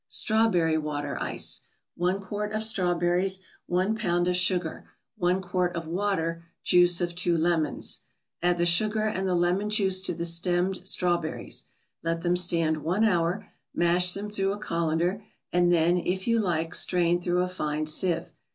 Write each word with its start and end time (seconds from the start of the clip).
STRAWBERRY 0.09 0.79
WATER 0.79 1.21
ICE 1.21 1.61
1 1.95 2.21
quart 2.21 2.53
of 2.53 2.63
strawberries 2.63 3.39
1 3.67 3.93
pound 3.95 4.27
of 4.27 4.35
sugar 4.35 4.89
1 5.17 5.41
quart 5.43 5.75
of 5.75 5.85
water 5.85 6.43
Juice 6.63 7.01
of 7.01 7.13
two 7.13 7.37
lemons 7.37 8.01
Add 8.41 8.57
the 8.57 8.65
sugar 8.65 9.03
and 9.05 9.27
the 9.27 9.35
lemon 9.35 9.69
juice 9.69 10.01
to 10.01 10.15
the 10.15 10.25
stemmed 10.25 10.87
strawberries, 10.87 11.65
let 12.01 12.23
them 12.23 12.35
stand 12.35 12.77
one 12.77 13.03
hour; 13.03 13.45
mash 13.75 14.15
them 14.15 14.31
through 14.31 14.53
a 14.53 14.57
colander, 14.57 15.23
and 15.53 15.71
then, 15.71 15.99
if 15.99 16.27
you 16.27 16.39
like, 16.39 16.73
strain 16.73 17.21
through 17.21 17.41
a 17.43 17.47
fine 17.47 17.85
sieve. 17.85 18.33